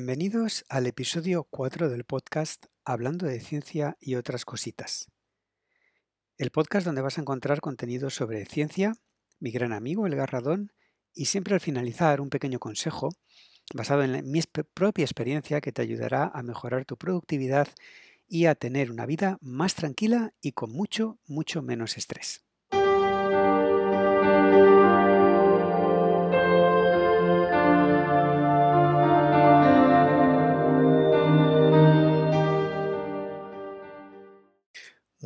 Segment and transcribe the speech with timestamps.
[0.00, 5.12] Bienvenidos al episodio 4 del podcast Hablando de ciencia y otras cositas.
[6.38, 8.94] El podcast donde vas a encontrar contenido sobre ciencia,
[9.40, 10.72] mi gran amigo el Garradón
[11.12, 13.10] y siempre al finalizar un pequeño consejo
[13.74, 14.40] basado en mi
[14.72, 17.68] propia experiencia que te ayudará a mejorar tu productividad
[18.26, 22.46] y a tener una vida más tranquila y con mucho, mucho menos estrés.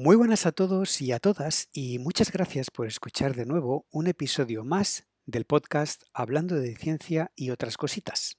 [0.04, 4.06] Muy buenas a todos y a todas y muchas gracias por escuchar de nuevo un
[4.06, 8.36] episodio más del podcast Hablando de Ciencia y otras cositas.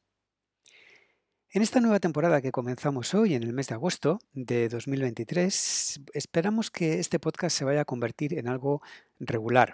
[1.50, 6.70] En esta nueva temporada que comenzamos hoy, en el mes de agosto de 2023, esperamos
[6.70, 8.84] que este podcast se vaya a convertir en algo
[9.20, 9.74] regular.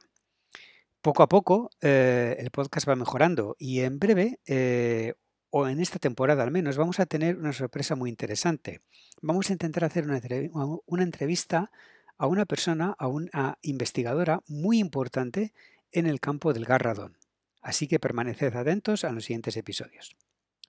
[1.02, 5.16] Poco a poco eh, el podcast va mejorando y en breve eh,
[5.52, 8.82] o en esta temporada al menos, vamos a tener una sorpresa muy interesante.
[9.22, 11.72] Vamos a intentar hacer una, entrevista
[12.18, 15.54] a una persona, a una investigadora muy importante
[15.92, 17.18] en el campo del garradón.
[17.62, 20.16] Así que permaneced atentos a los siguientes episodios.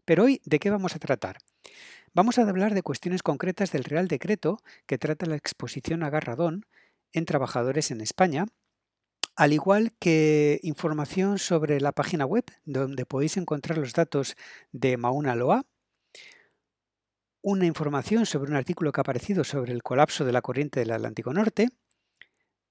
[0.05, 1.39] Pero hoy, ¿de qué vamos a tratar?
[2.13, 6.67] Vamos a hablar de cuestiones concretas del Real Decreto que trata la exposición a garradón
[7.13, 8.47] en trabajadores en España
[9.37, 14.37] al igual que información sobre la página web donde podéis encontrar los datos
[14.73, 15.65] de Mauna Loa,
[17.41, 20.93] una información sobre un artículo que ha aparecido sobre el colapso de la corriente del
[20.93, 21.69] Atlántico Norte,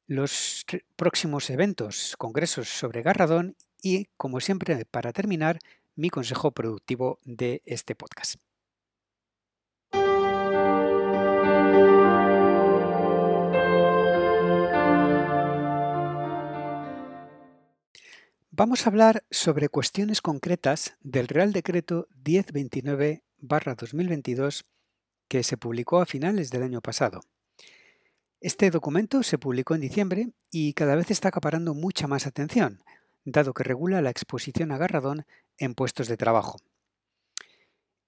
[0.07, 5.59] los próximos eventos, congresos sobre Garradón y, como siempre, para terminar,
[5.95, 8.35] mi consejo productivo de este podcast.
[18.53, 24.65] Vamos a hablar sobre cuestiones concretas del Real Decreto 1029-2022
[25.29, 27.21] que se publicó a finales del año pasado.
[28.41, 32.83] Este documento se publicó en diciembre y cada vez está acaparando mucha más atención,
[33.23, 35.25] dado que regula la exposición a garradón
[35.57, 36.59] en puestos de trabajo.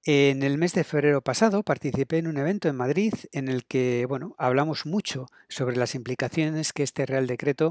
[0.04, 4.06] En el mes de febrero pasado participé en un evento en Madrid en el que
[4.10, 7.70] bueno, hablamos mucho sobre las implicaciones que este Real Decreto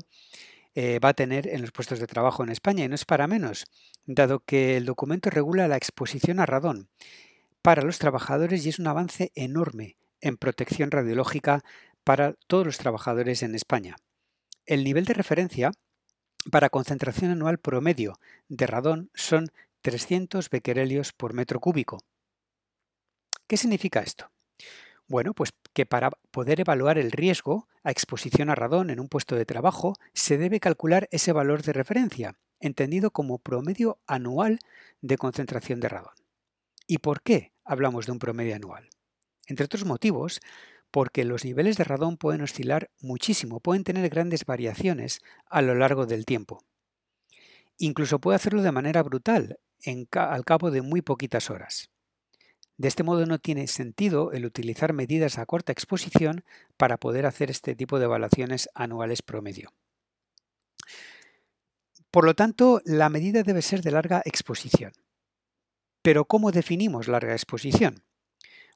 [0.74, 3.26] eh, va a tener en los puestos de trabajo en España y no es para
[3.26, 3.66] menos,
[4.06, 6.88] dado que el documento regula la exposición a radón
[7.60, 11.62] para los trabajadores y es un avance enorme en protección radiológica
[12.04, 13.96] para todos los trabajadores en España.
[14.66, 15.72] El nivel de referencia
[16.50, 18.18] para concentración anual promedio
[18.48, 21.98] de radón son 300 becquerelios por metro cúbico.
[23.46, 24.30] ¿Qué significa esto?
[25.12, 29.36] Bueno, pues que para poder evaluar el riesgo a exposición a radón en un puesto
[29.36, 34.58] de trabajo se debe calcular ese valor de referencia, entendido como promedio anual
[35.02, 36.14] de concentración de radón.
[36.86, 38.88] ¿Y por qué hablamos de un promedio anual?
[39.48, 40.40] Entre otros motivos,
[40.90, 46.06] porque los niveles de radón pueden oscilar muchísimo, pueden tener grandes variaciones a lo largo
[46.06, 46.64] del tiempo.
[47.76, 49.58] Incluso puede hacerlo de manera brutal,
[50.12, 51.91] al cabo de muy poquitas horas.
[52.76, 56.44] De este modo no tiene sentido el utilizar medidas a corta exposición
[56.76, 59.72] para poder hacer este tipo de evaluaciones anuales promedio.
[62.10, 64.92] Por lo tanto, la medida debe ser de larga exposición.
[66.02, 68.04] Pero ¿cómo definimos larga exposición?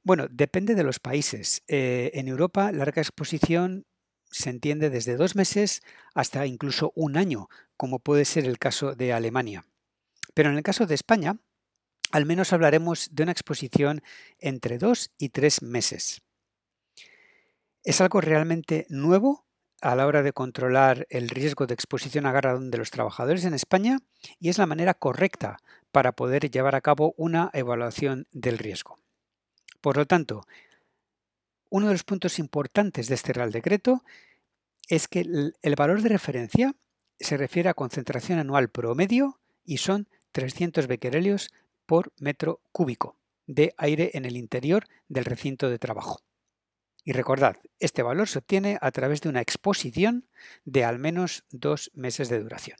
[0.02, 1.62] Bueno, depende de los países.
[1.66, 3.84] Eh, en Europa, larga exposición
[4.30, 5.82] se entiende desde dos meses
[6.14, 9.64] hasta incluso un año, como puede ser el caso de Alemania.
[10.34, 11.38] Pero en el caso de España,
[12.10, 14.02] al menos hablaremos de una exposición
[14.38, 16.22] entre dos y tres meses.
[17.84, 19.46] Es algo realmente nuevo
[19.80, 23.54] a la hora de controlar el riesgo de exposición a garradón de los trabajadores en
[23.54, 24.00] España
[24.40, 25.58] y es la manera correcta
[25.92, 28.98] para poder llevar a cabo una evaluación del riesgo.
[29.80, 30.46] Por lo tanto,
[31.70, 34.02] uno de los puntos importantes de este Real Decreto
[34.88, 36.74] es que el valor de referencia
[37.18, 41.50] se refiere a concentración anual promedio y son 300 becquerelios
[41.86, 43.16] por metro cúbico
[43.46, 46.20] de aire en el interior del recinto de trabajo.
[47.04, 50.26] Y recordad, este valor se obtiene a través de una exposición
[50.64, 52.78] de al menos dos meses de duración.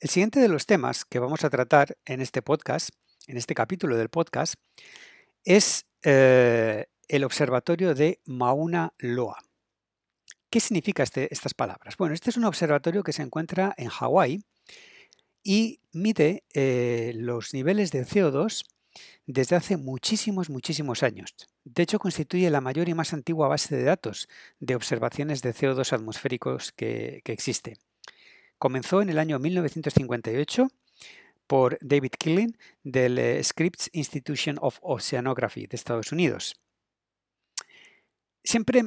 [0.00, 2.90] El siguiente de los temas que vamos a tratar en este podcast,
[3.26, 4.54] en este capítulo del podcast,
[5.44, 9.42] es eh, el observatorio de Mauna Loa.
[10.48, 11.96] ¿Qué significa este, estas palabras?
[11.96, 14.44] Bueno, este es un observatorio que se encuentra en Hawái
[15.42, 18.64] y mide eh, los niveles de CO2
[19.26, 21.34] desde hace muchísimos, muchísimos años.
[21.64, 24.28] De hecho, constituye la mayor y más antigua base de datos
[24.60, 27.78] de observaciones de CO2 atmosféricos que, existe.
[28.58, 30.68] Comenzó en el año 1958
[31.48, 36.60] por David Killing del eh, Scripps Institution of Oceanography de Estados Unidos.
[38.42, 38.82] Siempre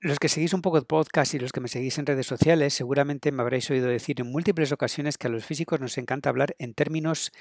[0.00, 2.72] los que seguís un poco el podcast y los que me seguís en redes sociales,
[2.72, 6.56] seguramente me habréis oído decir en múltiples ocasiones que a los físicos nos encanta hablar
[6.58, 7.32] en términos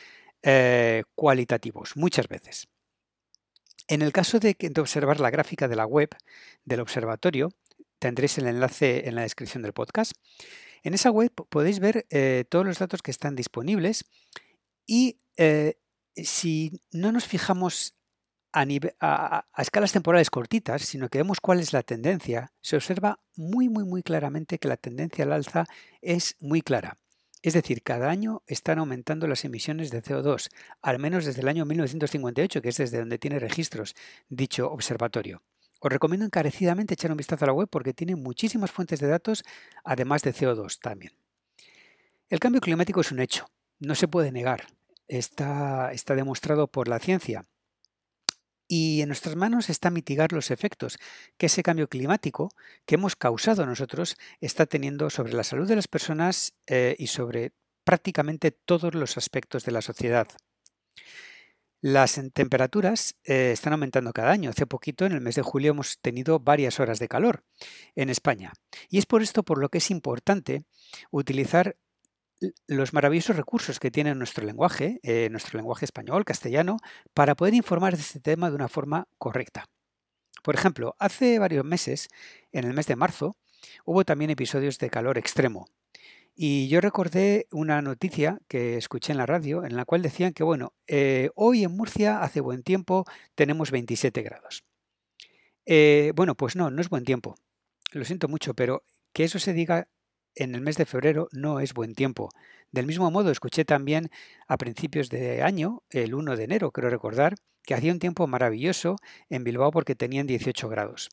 [0.43, 2.67] eh, cualitativos, muchas veces.
[3.87, 6.09] En el caso de, observar la gráfica de la web
[6.65, 7.49] del observatorio,
[7.97, 10.11] tendréis el enlace en la descripción del podcast.
[10.83, 14.05] En esa web podéis ver eh, todos los datos que están disponibles
[14.85, 15.75] y eh,
[16.15, 17.95] si no nos fijamos
[18.53, 23.83] a, escalas temporales cortitas, sino que vemos cuál es la tendencia, se observa muy, muy,
[23.83, 25.65] muy claramente que la tendencia al alza
[26.01, 26.97] es muy clara.
[27.41, 30.49] Es decir, cada año están aumentando las emisiones de CO2,
[30.81, 33.95] al menos desde el año 1958, que es desde donde tiene registros
[34.27, 35.41] dicho observatorio.
[35.79, 39.45] Os recomiendo encarecidamente echar un vistazo a la web porque tiene muchísimas fuentes de datos,
[39.85, 41.13] además de CO2 también.
[42.27, 43.45] El cambio climático es un hecho,
[43.79, 44.67] no se puede negar,
[45.07, 47.45] está, está demostrado por la ciencia
[48.71, 51.00] y en nuestras manos está mitigar los efectos
[51.38, 52.51] que ese cambio climático
[52.86, 57.51] que hemos causado nosotros está teniendo sobre la salud de las personas eh, y sobre
[57.83, 60.27] prácticamente todos los aspectos de la sociedad.
[61.81, 64.50] Las temperaturas eh, están aumentando cada año.
[64.50, 67.44] Hace poquito, en el mes de julio, hemos tenido varias horas de calor
[67.95, 68.51] en España.
[68.89, 70.66] Y es por esto por lo que es importante
[71.10, 71.77] utilizar
[72.68, 76.77] los maravillosos recursos que tiene nuestro lenguaje, eh, nuestro lenguaje español, castellano,
[77.13, 79.65] para poder informar de este tema de una forma correcta.
[80.44, 82.07] Por ejemplo, hace varios meses,
[82.51, 83.36] en el mes de marzo,
[83.86, 85.68] hubo también episodios de calor extremo.
[86.36, 90.44] Y yo recordé una noticia que escuché en la radio en la cual decían que,
[90.44, 93.03] bueno, eh, hoy en Murcia hace buen tiempo,
[93.35, 94.63] tenemos 27 grados.
[95.65, 97.35] Eh, bueno, pues no, no es buen tiempo.
[97.92, 99.89] Lo siento mucho, pero que eso se diga
[100.35, 102.29] en el mes de febrero no es buen tiempo.
[102.71, 104.09] Del mismo modo, escuché también
[104.47, 108.95] a principios de año, el 1 de enero, creo recordar, que hacía un tiempo maravilloso
[109.29, 111.09] en Bilbao porque tenían 18 grados.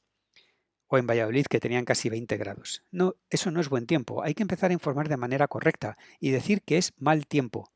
[0.88, 2.82] O en Valladolid que tenían casi 20 grados.
[2.90, 4.22] No, eso no es buen tiempo.
[4.22, 7.72] Hay que empezar a informar de manera correcta y decir que es mal tiempo.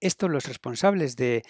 [0.00, 1.42] Esto los responsables de,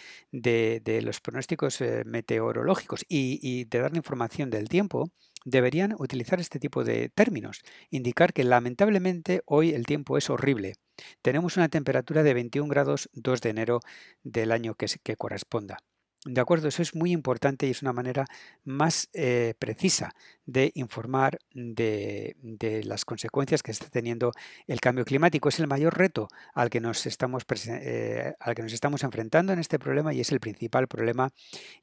[1.02, 5.10] los pronósticos eh, meteorológicos y, y de dar información del tiempo
[5.44, 10.74] deberían utilizar este tipo de términos, indicar que lamentablemente hoy el tiempo es horrible.
[11.22, 13.80] Tenemos una temperatura de 21 grados 2 de enero
[14.22, 15.78] del año que, que corresponda.
[16.24, 18.26] De acuerdo, eso es muy importante y es una manera
[18.64, 20.14] más eh, precisa
[20.46, 22.36] de informar de,
[22.84, 24.30] las consecuencias que está teniendo
[24.68, 25.48] el cambio climático.
[25.48, 29.58] Es el mayor reto al que, nos estamos eh, al que nos estamos enfrentando en
[29.58, 31.32] este problema y es el principal problema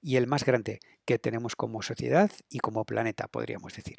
[0.01, 3.97] y el más grande que tenemos como sociedad y como planeta, podríamos decir.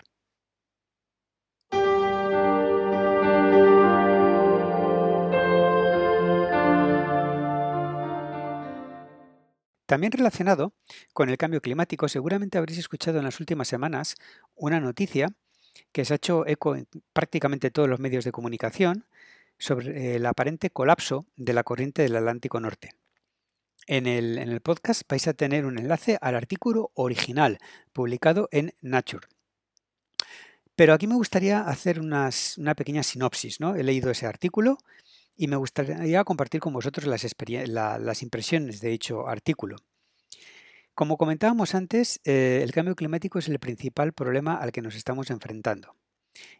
[9.91, 10.73] También relacionado
[11.13, 14.15] con el cambio climático, seguramente habréis escuchado en las últimas semanas
[14.55, 15.35] una noticia
[15.91, 19.05] que se ha hecho eco en prácticamente todos los medios de comunicación
[19.59, 22.95] sobre el aparente colapso de la corriente del Atlántico Norte.
[23.89, 27.59] En el, podcast vais a tener un enlace al artículo original
[27.93, 29.27] publicado en Nature.
[30.77, 32.31] Pero aquí me gustaría hacer una
[32.77, 33.59] pequeña sinopsis.
[33.59, 33.75] ¿no?
[33.75, 34.79] He leído ese artículo
[35.37, 39.77] y me gustaría compartir con vosotros las, impresiones de dicho artículo.
[40.95, 45.31] Como comentábamos antes, eh, el cambio climático es el principal problema al que nos estamos
[45.31, 45.97] enfrentando.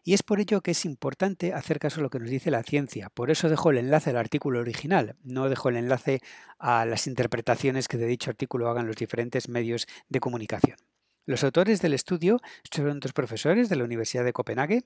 [0.03, 2.63] Y es por ello que es importante hacer caso a lo que nos dice la
[2.63, 3.09] ciencia.
[3.09, 6.21] Por eso dejo el enlace al artículo original, no dejo el enlace
[6.59, 10.77] a las interpretaciones que de dicho artículo hagan los diferentes medios de comunicación.
[11.25, 14.83] Los autores del estudio son dos profesores de la Universidad de Copenhague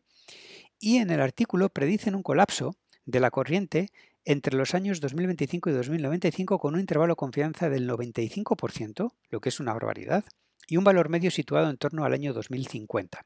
[0.79, 3.91] y en el artículo predicen un colapso de la corriente
[4.25, 9.49] entre los años 2025 y 2095 con un intervalo de confianza del 95%, lo que
[9.49, 10.25] es una barbaridad,
[10.67, 13.21] y un valor medio situado en torno al año 2050.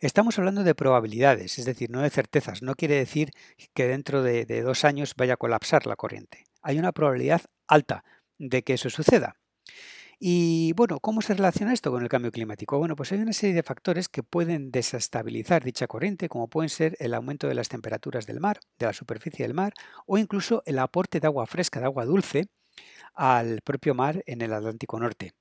[0.00, 2.60] Estamos hablando de probabilidades, es decir, no de certezas.
[2.60, 3.30] No quiere decir
[3.72, 6.44] que dentro de, de dos años vaya a colapsar la corriente.
[6.60, 8.04] Hay una probabilidad alta
[8.36, 9.36] de que eso suceda.
[10.24, 12.78] Y bueno, ¿cómo se relaciona esto con el cambio climático?
[12.78, 16.96] Bueno, pues hay una serie de factores que pueden desestabilizar dicha corriente, como pueden ser
[17.00, 19.74] el aumento de las temperaturas del mar, de la superficie del mar,
[20.06, 22.46] o incluso el aporte de agua fresca, de agua dulce,
[23.14, 25.32] al propio mar en el Atlántico Norte.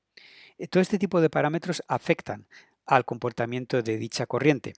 [0.58, 2.48] Eh, todo este tipo de parámetros afectan
[2.88, 4.74] al comportamiento de dicha corriente.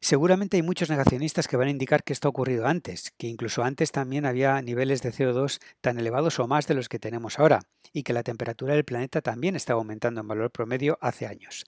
[0.00, 3.64] Seguramente hay muchos negacionistas que van a indicar que esto ha ocurrido antes, que incluso
[3.64, 7.62] antes también había niveles de CO2 tan elevados o más de los que tenemos ahora,
[7.92, 11.64] y que la temperatura del planeta también estaba aumentando en valor promedio hace años.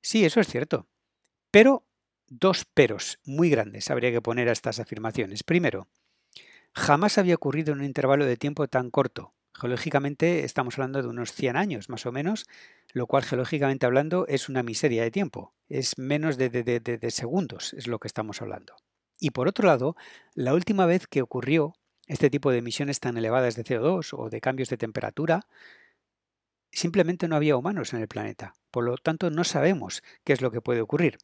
[0.00, 0.86] Sí, eso es cierto.
[1.50, 1.84] Pero
[2.28, 5.42] dos peros muy grandes habría que poner a estas afirmaciones.
[5.42, 5.88] Primero,
[6.74, 9.34] jamás había ocurrido en un intervalo de tiempo tan corto.
[9.54, 12.46] Geológicamente estamos hablando de unos 100 años más o menos,
[12.92, 17.98] lo cual geológicamente hablando es una miseria de tiempo, es menos de, segundos, es lo
[17.98, 18.74] que estamos hablando.
[19.20, 19.96] Y por otro lado,
[20.34, 21.74] la última vez que ocurrió
[22.06, 25.46] este tipo de emisiones tan elevadas de CO2 o de cambios de temperatura,
[26.70, 28.54] simplemente no había humanos en el planeta.
[28.70, 31.18] Por lo tanto, no sabemos qué es lo que puede ocurrir.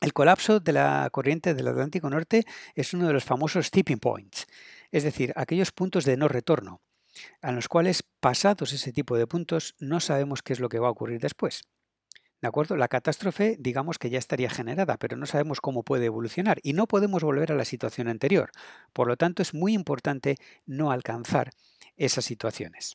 [0.00, 4.46] El colapso de la corriente del Atlántico Norte es uno de los famosos tipping points,
[4.90, 6.80] es decir, aquellos puntos de no retorno
[7.42, 10.88] a los cuales, pasados ese tipo de puntos, no sabemos qué es lo que va
[10.88, 11.64] a ocurrir después.
[12.40, 12.76] ¿De acuerdo?
[12.76, 16.86] La catástrofe, digamos que ya estaría generada, pero no sabemos cómo puede evolucionar y no
[16.86, 18.50] podemos volver a la situación anterior.
[18.94, 21.50] Por lo tanto, es muy importante no alcanzar
[21.96, 22.94] esas situaciones.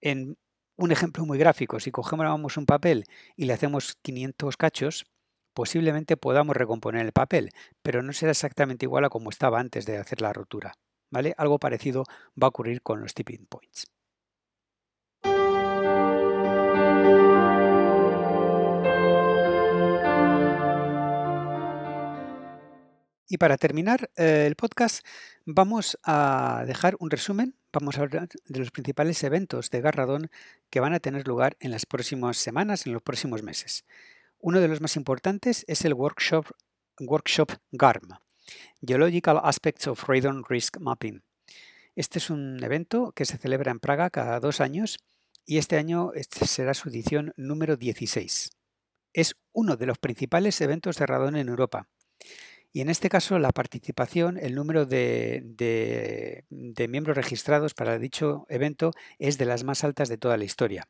[0.00, 0.36] En
[0.76, 5.06] un ejemplo muy gráfico, si cogemos un papel y le hacemos 500 cachos,
[5.54, 7.50] posiblemente podamos recomponer el papel,
[7.82, 10.74] pero no será exactamente igual a como estaba antes de hacer la rotura.
[11.36, 12.04] Algo parecido
[12.40, 13.86] va a ocurrir con los tipping points.
[23.32, 25.06] Y para terminar eh, el podcast
[25.46, 30.30] vamos a dejar un resumen, vamos a hablar de los principales eventos de Garradón
[30.68, 33.86] que van a tener lugar en las próximas semanas, en los próximos meses.
[34.38, 36.44] Uno de los más importantes es el workshop,
[37.00, 38.18] workshop GARM,
[38.86, 41.22] Geological Aspects of Radon Risk Mapping.
[41.96, 44.98] Este es un evento que se celebra en Praga cada dos años
[45.46, 48.50] y este año será su edición número 16.
[49.14, 51.88] Es uno de los principales eventos de radón en Europa.
[52.72, 56.44] Y en este caso la participación, el número de,
[56.88, 60.88] miembros registrados para dicho evento es de las más altas de toda la historia.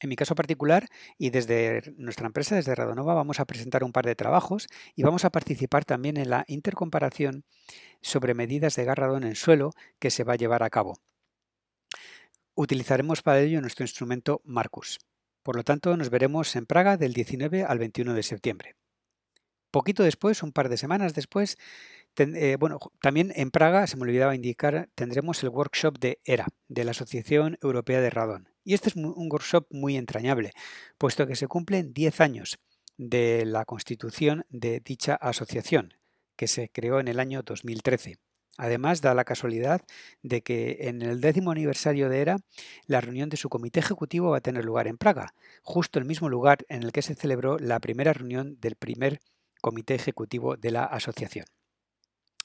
[0.00, 0.86] En mi caso particular
[1.18, 5.24] y desde nuestra empresa, desde Radonova, vamos a presentar un par de trabajos y vamos
[5.24, 7.44] a participar también en la intercomparación
[8.00, 10.98] sobre medidas de garradón en suelo que se va a llevar a cabo.
[12.54, 14.98] Utilizaremos para ello nuestro instrumento Marcus.
[15.42, 18.76] Por lo tanto, nos veremos en Praga del 19 al 21 de septiembre.
[19.70, 21.58] Poquito después, un par de semanas después,
[22.16, 26.84] eh, bueno, también en Praga, se me olvidaba indicar, tendremos el workshop de ERA, de
[26.84, 28.48] la Asociación Europea de Radón.
[28.64, 30.52] Y este es un workshop muy entrañable,
[30.98, 32.58] puesto que se cumplen 10 años
[32.96, 35.94] de la constitución de dicha asociación,
[36.36, 38.18] que se creó en el año 2013.
[38.56, 39.82] Además, da la casualidad
[40.22, 42.36] de que en el décimo aniversario de ERA,
[42.86, 46.28] la reunión de su comité ejecutivo va a tener lugar en Praga, justo el mismo
[46.28, 49.20] lugar en el que se celebró la primera reunión del primer
[49.60, 51.46] comité ejecutivo de la asociación.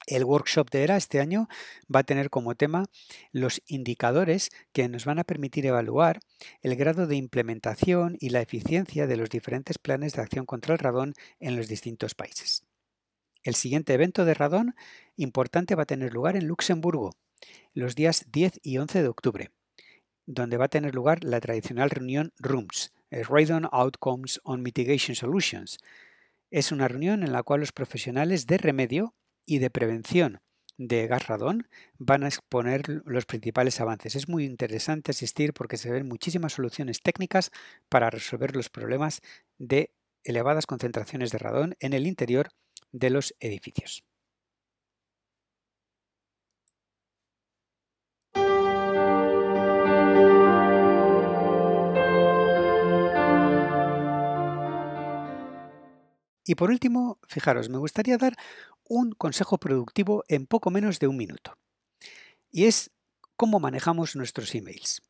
[0.06, 1.48] El workshop de ERA este año
[1.94, 2.86] va a tener como tema
[3.32, 6.20] los indicadores que nos van a permitir evaluar
[6.62, 10.80] el grado de implementación y la eficiencia de los diferentes planes de acción contra el
[10.80, 12.64] radón en los distintos países.
[13.44, 14.76] El siguiente evento de radón
[15.16, 17.12] importante va a tener lugar en Luxemburgo
[17.74, 19.52] los días 10 y 11 de octubre,
[20.26, 25.80] donde va a tener lugar la tradicional reunión ROOMS, Radon Outcomes on Mitigation Solutions.
[26.54, 30.40] Es una reunión en la cual los profesionales de remedio y de prevención
[30.78, 31.68] de gas radón
[31.98, 34.16] van a exponer los principales avances.
[34.16, 37.50] Es muy interesante asistir porque se ven muchísimas soluciones técnicas
[37.90, 39.22] para resolver los problemas
[39.58, 42.50] de elevadas concentraciones de radón en el interior
[42.92, 44.04] de los edificios.
[56.46, 58.36] Y por último, fijaros, me gustaría dar
[58.88, 61.58] un consejo productivo en poco menos de un minuto.
[62.52, 62.92] Y es
[63.36, 65.02] cómo manejamos nuestros emails.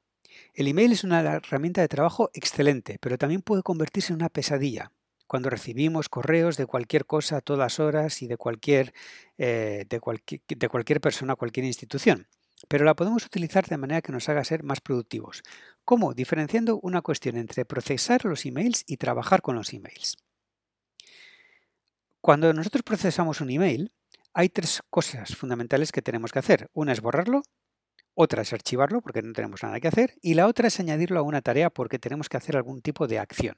[0.53, 4.91] El email es una herramienta de trabajo excelente, pero también puede convertirse en una pesadilla
[5.27, 8.93] cuando recibimos correos de cualquier cosa a todas horas y de cualquier,
[9.39, 12.27] eh, de, cualquier, de cualquier persona, cualquier institución.
[12.67, 15.41] Pero la podemos utilizar de manera que nos haga ser más productivos.
[15.85, 16.13] ¿Cómo?
[16.13, 20.17] Diferenciando una cuestión entre procesar los emails y trabajar con los emails.
[22.23, 23.91] Cuando nosotros procesamos un email,
[24.33, 26.69] hay tres cosas fundamentales que tenemos que hacer.
[26.71, 27.43] Una es borrarlo,
[28.13, 31.23] otra es archivarlo porque no tenemos nada que hacer y la otra es añadirlo a
[31.23, 33.57] una tarea porque tenemos que hacer algún tipo de acción.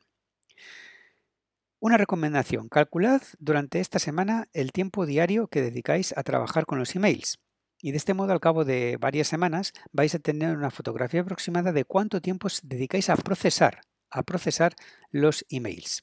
[1.79, 6.95] Una recomendación, calculad durante esta semana el tiempo diario que dedicáis a trabajar con los
[6.95, 7.38] emails.
[7.84, 11.72] Y de este modo, al cabo de varias semanas, vais a tener una fotografía aproximada
[11.72, 14.74] de cuánto tiempo dedicáis a procesar, a procesar
[15.12, 16.01] los emails.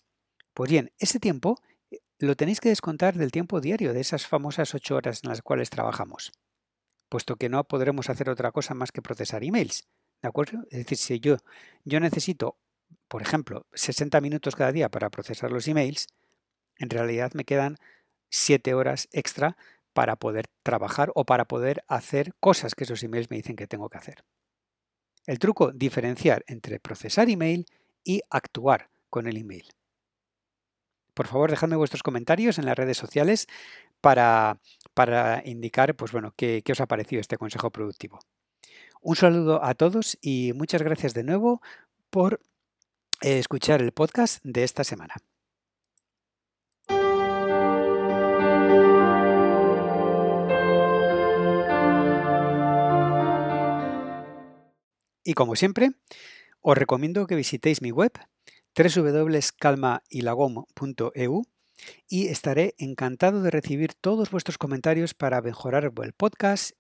[0.55, 1.57] Pues bien, ese tiempo
[2.27, 5.71] lo tenéis que descontar del tiempo diario, de esas famosas ocho horas en las cuales
[5.71, 6.31] trabajamos,
[7.09, 9.89] puesto que no podremos hacer otra cosa más que procesar emails.
[10.23, 10.63] ¿De acuerdo?
[10.71, 11.39] Es decir, si yo,
[11.85, 12.57] yo necesito,
[13.09, 16.07] por ejemplo, 60 minutos cada día para procesar los emails,
[16.77, 17.77] en realidad me quedan
[18.31, 19.57] 7 horas extra
[19.93, 23.89] para poder trabajar o para poder hacer cosas que esos emails me dicen que tengo
[23.89, 24.23] que hacer.
[25.27, 27.67] El truco, diferenciar entre procesar email
[28.05, 29.67] y actuar con el email.
[31.15, 33.47] Por favor, dejadme vuestros comentarios en las redes sociales
[34.01, 34.59] para,
[34.95, 38.21] para indicar pues bueno, qué, qué os ha parecido este consejo productivo.
[39.01, 41.61] Un saludo a todos y muchas gracias de nuevo
[42.11, 42.41] por
[43.21, 45.15] eh, escuchar el podcast de esta semana.
[55.25, 55.93] Y como siempre,
[56.61, 58.13] os recomiendo que visitéis mi web
[58.77, 61.43] www.calmailagom.eu
[62.09, 66.73] y estaré encantado de recibir todos vuestros comentarios para mejorar el podcast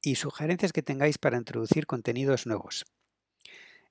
[0.00, 2.84] y sugerencias que tengáis para introducir contenidos nuevos.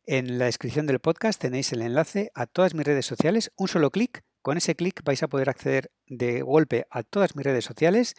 [0.05, 3.91] En la descripción del podcast tenéis el enlace a todas mis redes sociales, un solo
[3.91, 8.15] clic, con ese clic vais a poder acceder de golpe a todas mis redes sociales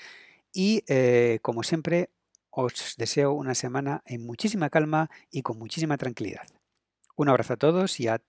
[0.52, 2.10] y eh, como siempre
[2.50, 6.46] os deseo una semana en muchísima calma y con muchísima tranquilidad.
[7.16, 8.20] Un abrazo a todos y a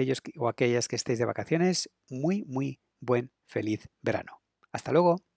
[0.00, 4.40] aquellos o aquellas que estéis de vacaciones, muy, muy buen, feliz verano.
[4.72, 5.29] Hasta luego.